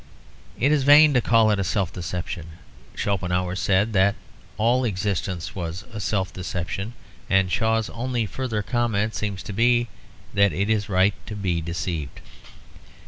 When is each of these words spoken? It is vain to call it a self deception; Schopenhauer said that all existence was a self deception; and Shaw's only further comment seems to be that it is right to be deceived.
It 0.59 0.71
is 0.71 0.81
vain 0.81 1.13
to 1.13 1.21
call 1.21 1.51
it 1.51 1.59
a 1.59 1.63
self 1.63 1.93
deception; 1.93 2.47
Schopenhauer 2.95 3.55
said 3.55 3.93
that 3.93 4.15
all 4.57 4.83
existence 4.83 5.53
was 5.53 5.83
a 5.93 5.99
self 5.99 6.33
deception; 6.33 6.93
and 7.29 7.51
Shaw's 7.51 7.87
only 7.91 8.25
further 8.25 8.63
comment 8.63 9.13
seems 9.13 9.43
to 9.43 9.53
be 9.53 9.89
that 10.33 10.53
it 10.53 10.71
is 10.71 10.89
right 10.89 11.13
to 11.27 11.35
be 11.35 11.61
deceived. 11.61 12.19